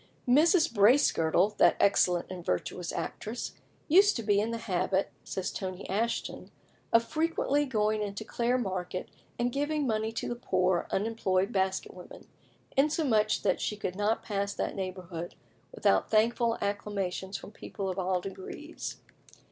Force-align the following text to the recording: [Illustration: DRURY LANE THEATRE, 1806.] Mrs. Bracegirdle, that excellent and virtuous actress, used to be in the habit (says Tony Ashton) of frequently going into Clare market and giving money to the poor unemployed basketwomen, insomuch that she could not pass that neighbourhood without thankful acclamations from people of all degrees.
[Illustration: 0.27 0.73
DRURY 0.73 0.93
LANE 0.93 0.97
THEATRE, 0.97 1.13
1806.] 1.13 1.13
Mrs. 1.13 1.13
Bracegirdle, 1.13 1.57
that 1.59 1.77
excellent 1.79 2.31
and 2.31 2.43
virtuous 2.43 2.91
actress, 2.91 3.51
used 3.87 4.15
to 4.15 4.23
be 4.23 4.39
in 4.39 4.49
the 4.49 4.57
habit 4.57 5.11
(says 5.23 5.51
Tony 5.51 5.87
Ashton) 5.87 6.49
of 6.91 7.03
frequently 7.03 7.65
going 7.67 8.01
into 8.01 8.25
Clare 8.25 8.57
market 8.57 9.09
and 9.37 9.51
giving 9.51 9.85
money 9.85 10.11
to 10.13 10.27
the 10.27 10.35
poor 10.35 10.87
unemployed 10.89 11.51
basketwomen, 11.53 12.25
insomuch 12.75 13.43
that 13.43 13.61
she 13.61 13.77
could 13.77 13.95
not 13.95 14.23
pass 14.23 14.55
that 14.55 14.73
neighbourhood 14.75 15.35
without 15.71 16.09
thankful 16.09 16.57
acclamations 16.61 17.37
from 17.37 17.51
people 17.51 17.87
of 17.87 17.99
all 17.99 18.19
degrees. 18.21 18.97